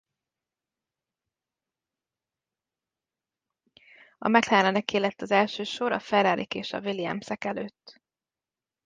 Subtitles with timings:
[4.17, 8.01] A McLareneké lett az első sor a Ferrarik és a Williamsek előtt.